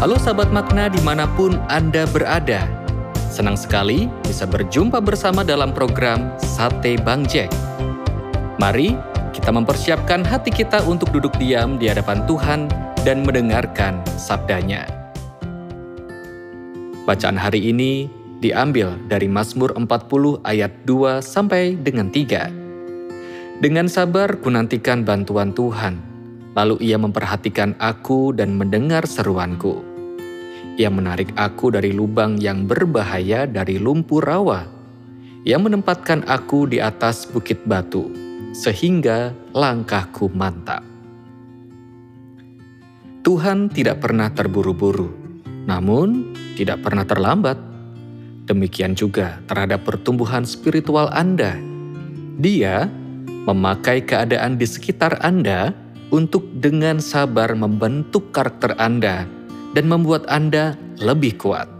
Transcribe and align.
Halo 0.00 0.16
sahabat 0.16 0.48
makna 0.48 0.88
di 0.88 0.96
mana 1.04 1.28
pun 1.36 1.60
Anda 1.68 2.08
berada. 2.08 2.64
Senang 3.28 3.52
sekali 3.52 4.08
bisa 4.24 4.48
berjumpa 4.48 4.96
bersama 4.96 5.44
dalam 5.44 5.76
program 5.76 6.32
Sate 6.40 6.96
Bang 7.04 7.28
Jack. 7.28 7.52
Mari 8.56 8.96
kita 9.36 9.52
mempersiapkan 9.52 10.24
hati 10.24 10.56
kita 10.56 10.80
untuk 10.88 11.12
duduk 11.12 11.36
diam 11.36 11.76
di 11.76 11.92
hadapan 11.92 12.24
Tuhan 12.24 12.72
dan 13.04 13.28
mendengarkan 13.28 14.00
sabdanya. 14.16 14.88
Bacaan 17.04 17.36
hari 17.36 17.68
ini 17.68 18.08
diambil 18.40 18.96
dari 19.04 19.28
Mazmur 19.28 19.76
40 19.76 20.40
ayat 20.48 20.72
2 20.88 21.20
sampai 21.20 21.76
dengan 21.76 22.08
3. 22.08 23.60
Dengan 23.60 23.84
sabar 23.84 24.40
kunantikan 24.40 25.04
bantuan 25.04 25.52
Tuhan, 25.52 26.00
lalu 26.56 26.80
ia 26.80 26.96
memperhatikan 26.96 27.76
aku 27.76 28.32
dan 28.32 28.56
mendengar 28.56 29.04
seruanku. 29.04 29.89
Ia 30.80 30.88
menarik 30.88 31.36
aku 31.36 31.76
dari 31.76 31.92
lubang 31.92 32.40
yang 32.40 32.64
berbahaya 32.64 33.44
dari 33.44 33.76
lumpur 33.76 34.24
rawa. 34.24 34.64
Ia 35.44 35.60
menempatkan 35.60 36.24
aku 36.24 36.72
di 36.72 36.80
atas 36.80 37.28
bukit 37.28 37.68
batu, 37.68 38.08
sehingga 38.56 39.36
langkahku 39.52 40.32
mantap. 40.32 40.80
Tuhan 43.20 43.68
tidak 43.68 44.00
pernah 44.00 44.32
terburu-buru, 44.32 45.12
namun 45.68 46.32
tidak 46.56 46.80
pernah 46.80 47.04
terlambat. 47.04 47.60
Demikian 48.48 48.96
juga 48.96 49.36
terhadap 49.52 49.84
pertumbuhan 49.84 50.48
spiritual 50.48 51.12
Anda. 51.12 51.60
Dia 52.40 52.88
memakai 53.44 54.00
keadaan 54.08 54.56
di 54.56 54.64
sekitar 54.64 55.20
Anda 55.20 55.76
untuk 56.08 56.48
dengan 56.56 57.04
sabar 57.04 57.52
membentuk 57.52 58.32
karakter 58.32 58.80
Anda 58.80 59.28
dan 59.74 59.90
membuat 59.90 60.26
Anda 60.26 60.74
lebih 60.98 61.38
kuat. 61.40 61.70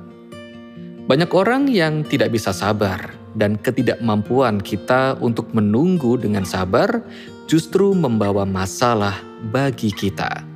Banyak 1.10 1.30
orang 1.34 1.66
yang 1.66 2.06
tidak 2.06 2.30
bisa 2.30 2.54
sabar, 2.54 3.20
dan 3.34 3.58
ketidakmampuan 3.58 4.58
kita 4.58 5.18
untuk 5.22 5.50
menunggu 5.54 6.18
dengan 6.18 6.42
sabar 6.42 7.02
justru 7.46 7.94
membawa 7.94 8.46
masalah 8.46 9.18
bagi 9.50 9.90
kita. 9.90 10.46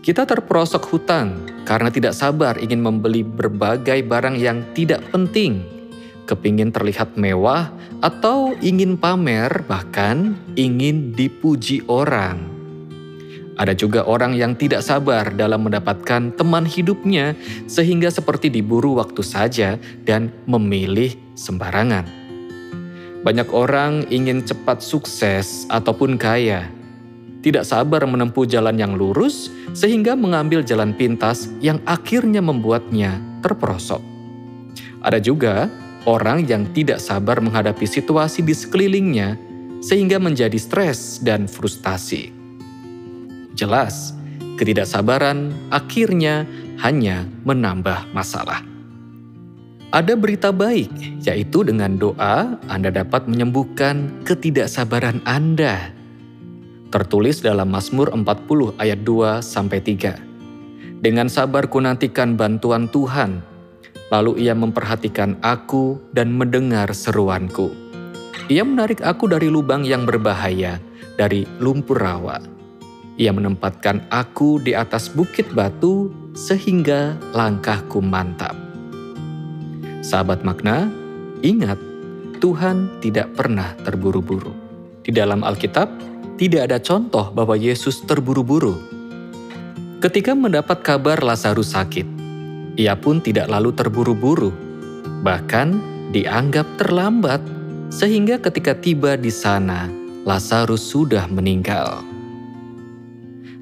Kita 0.00 0.24
terperosok 0.24 0.82
hutang 0.90 1.44
karena 1.68 1.92
tidak 1.92 2.16
sabar 2.16 2.56
ingin 2.56 2.80
membeli 2.80 3.20
berbagai 3.20 4.00
barang 4.02 4.34
yang 4.40 4.64
tidak 4.72 5.04
penting, 5.12 5.60
kepingin 6.24 6.72
terlihat 6.72 7.14
mewah, 7.20 7.68
atau 8.00 8.56
ingin 8.64 8.96
pamer, 8.96 9.62
bahkan 9.68 10.40
ingin 10.56 11.12
dipuji 11.12 11.84
orang. 11.84 12.59
Ada 13.60 13.76
juga 13.76 14.08
orang 14.08 14.32
yang 14.32 14.56
tidak 14.56 14.80
sabar 14.80 15.36
dalam 15.36 15.68
mendapatkan 15.68 16.32
teman 16.32 16.64
hidupnya, 16.64 17.36
sehingga 17.68 18.08
seperti 18.08 18.48
diburu 18.48 18.96
waktu 18.96 19.20
saja 19.20 19.76
dan 20.08 20.32
memilih 20.48 21.12
sembarangan. 21.36 22.08
Banyak 23.20 23.52
orang 23.52 24.08
ingin 24.08 24.40
cepat 24.48 24.80
sukses 24.80 25.68
ataupun 25.68 26.16
kaya, 26.16 26.72
tidak 27.44 27.68
sabar 27.68 28.08
menempuh 28.08 28.48
jalan 28.48 28.80
yang 28.80 28.96
lurus, 28.96 29.52
sehingga 29.76 30.16
mengambil 30.16 30.64
jalan 30.64 30.96
pintas 30.96 31.52
yang 31.60 31.84
akhirnya 31.84 32.40
membuatnya 32.40 33.20
terperosok. 33.44 34.00
Ada 35.04 35.20
juga 35.20 35.68
orang 36.08 36.48
yang 36.48 36.64
tidak 36.72 36.96
sabar 36.96 37.44
menghadapi 37.44 37.84
situasi 37.84 38.40
di 38.40 38.56
sekelilingnya, 38.56 39.36
sehingga 39.84 40.16
menjadi 40.16 40.56
stres 40.56 41.20
dan 41.20 41.44
frustasi. 41.44 42.39
Jelas, 43.60 44.16
ketidaksabaran 44.56 45.52
akhirnya 45.68 46.48
hanya 46.80 47.28
menambah 47.44 48.08
masalah. 48.16 48.64
Ada 49.92 50.16
berita 50.16 50.48
baik, 50.48 50.88
yaitu 51.28 51.60
dengan 51.68 52.00
doa 52.00 52.56
Anda 52.72 52.88
dapat 52.88 53.28
menyembuhkan 53.28 54.24
ketidaksabaran 54.24 55.20
Anda. 55.28 55.92
Tertulis 56.88 57.44
dalam 57.44 57.68
Mazmur 57.68 58.08
40 58.16 58.80
ayat 58.80 59.04
2 59.04 59.44
sampai 59.44 59.84
3. 59.84 61.04
Dengan 61.04 61.28
sabar 61.28 61.68
kunantikan 61.68 62.40
bantuan 62.40 62.88
Tuhan, 62.88 63.44
lalu 64.08 64.40
ia 64.40 64.56
memperhatikan 64.56 65.36
aku 65.44 66.00
dan 66.16 66.32
mendengar 66.32 66.88
seruanku. 66.96 67.68
Ia 68.48 68.64
menarik 68.64 69.04
aku 69.04 69.28
dari 69.28 69.52
lubang 69.52 69.84
yang 69.84 70.08
berbahaya, 70.08 70.80
dari 71.20 71.44
lumpur 71.60 72.00
rawa 72.00 72.59
ia 73.20 73.36
menempatkan 73.36 74.08
aku 74.08 74.64
di 74.64 74.72
atas 74.72 75.12
bukit 75.12 75.52
batu 75.52 76.08
sehingga 76.32 77.20
langkahku 77.36 78.00
mantap. 78.00 78.56
Sahabat 80.00 80.40
makna, 80.40 80.88
ingat 81.44 81.76
Tuhan 82.40 82.88
tidak 83.04 83.36
pernah 83.36 83.76
terburu-buru. 83.84 84.56
Di 85.04 85.12
dalam 85.12 85.44
Alkitab, 85.44 85.92
tidak 86.40 86.72
ada 86.72 86.80
contoh 86.80 87.28
bahwa 87.36 87.52
Yesus 87.52 88.00
terburu-buru. 88.08 88.80
Ketika 90.00 90.32
mendapat 90.32 90.80
kabar 90.80 91.20
Lazarus 91.20 91.76
sakit, 91.76 92.08
ia 92.80 92.96
pun 92.96 93.20
tidak 93.20 93.52
lalu 93.52 93.76
terburu-buru, 93.76 94.48
bahkan 95.20 95.76
dianggap 96.16 96.64
terlambat, 96.80 97.44
sehingga 97.92 98.40
ketika 98.40 98.72
tiba 98.72 99.20
di 99.20 99.28
sana, 99.28 99.92
Lazarus 100.24 100.80
sudah 100.80 101.28
meninggal. 101.28 102.09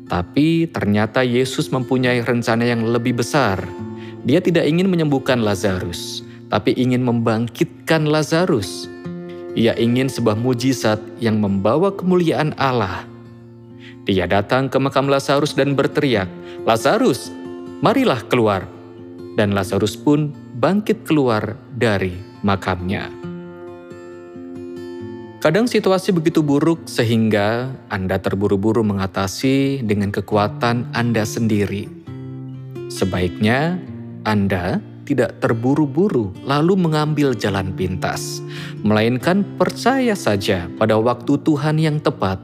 Tapi 0.08 0.64
ternyata 0.72 1.20
Yesus 1.20 1.68
mempunyai 1.68 2.24
rencana 2.24 2.64
yang 2.64 2.80
lebih 2.88 3.20
besar. 3.20 3.60
Dia 4.24 4.40
tidak 4.40 4.64
ingin 4.64 4.88
menyembuhkan 4.88 5.44
Lazarus, 5.44 6.24
tapi 6.48 6.72
ingin 6.80 7.04
membangkitkan 7.04 8.08
Lazarus. 8.08 8.88
Ia 9.52 9.76
ingin 9.76 10.08
sebuah 10.08 10.40
mujizat 10.40 10.96
yang 11.20 11.44
membawa 11.44 11.92
kemuliaan 11.92 12.56
Allah. 12.56 13.04
Dia 14.08 14.24
datang 14.24 14.72
ke 14.72 14.80
makam 14.80 15.12
Lazarus 15.12 15.52
dan 15.52 15.76
berteriak, 15.76 16.28
"Lazarus, 16.64 17.28
marilah 17.84 18.24
keluar!" 18.32 18.64
Dan 19.36 19.52
Lazarus 19.52 19.92
pun 19.92 20.32
bangkit 20.56 21.04
keluar 21.04 21.60
dari 21.76 22.16
makamnya. 22.40 23.27
Kadang 25.38 25.70
situasi 25.70 26.10
begitu 26.10 26.42
buruk 26.42 26.90
sehingga 26.90 27.70
Anda 27.94 28.18
terburu-buru 28.18 28.82
mengatasi 28.82 29.86
dengan 29.86 30.10
kekuatan 30.10 30.90
Anda 30.90 31.22
sendiri. 31.22 31.86
Sebaiknya 32.90 33.78
Anda 34.26 34.82
tidak 35.06 35.38
terburu-buru 35.38 36.34
lalu 36.42 36.74
mengambil 36.74 37.38
jalan 37.38 37.70
pintas, 37.78 38.42
melainkan 38.82 39.46
percaya 39.54 40.18
saja 40.18 40.66
pada 40.74 40.98
waktu 40.98 41.38
Tuhan 41.46 41.78
yang 41.78 42.02
tepat 42.02 42.42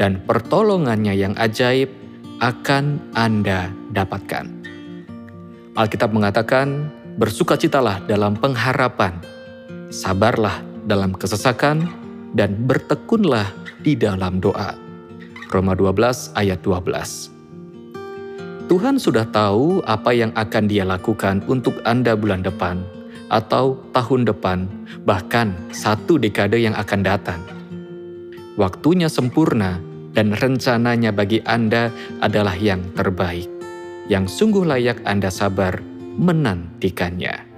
dan 0.00 0.24
pertolongannya 0.24 1.12
yang 1.12 1.36
ajaib 1.36 1.92
akan 2.40 3.04
Anda 3.12 3.68
dapatkan. 3.92 4.48
Alkitab 5.76 6.08
mengatakan, 6.16 6.88
bersukacitalah 7.20 8.08
dalam 8.08 8.32
pengharapan, 8.32 9.20
sabarlah 9.92 10.64
dalam 10.88 11.12
kesesakan, 11.12 11.99
dan 12.34 12.66
bertekunlah 12.66 13.50
di 13.82 13.98
dalam 13.98 14.38
doa. 14.38 14.76
Roma 15.50 15.74
12 15.74 16.38
ayat 16.38 16.62
12. 16.62 17.40
Tuhan 18.70 19.02
sudah 19.02 19.26
tahu 19.26 19.82
apa 19.82 20.14
yang 20.14 20.30
akan 20.38 20.64
dia 20.70 20.86
lakukan 20.86 21.42
untuk 21.50 21.82
Anda 21.82 22.14
bulan 22.14 22.46
depan, 22.46 22.78
atau 23.26 23.82
tahun 23.90 24.30
depan, 24.30 24.70
bahkan 25.02 25.50
satu 25.74 26.22
dekade 26.22 26.62
yang 26.62 26.78
akan 26.78 27.00
datang. 27.02 27.42
Waktunya 28.54 29.10
sempurna 29.10 29.82
dan 30.14 30.38
rencananya 30.38 31.10
bagi 31.10 31.42
Anda 31.42 31.90
adalah 32.22 32.54
yang 32.54 32.82
terbaik, 32.94 33.50
yang 34.06 34.30
sungguh 34.30 34.62
layak 34.62 35.02
Anda 35.02 35.34
sabar 35.34 35.82
menantikannya. 36.14 37.49